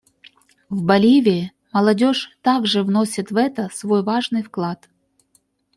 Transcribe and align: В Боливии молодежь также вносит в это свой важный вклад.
В 0.71 0.81
Боливии 0.81 1.53
молодежь 1.71 2.31
также 2.41 2.81
вносит 2.81 3.29
в 3.29 3.37
это 3.37 3.69
свой 3.71 4.01
важный 4.01 4.41
вклад. 4.41 4.89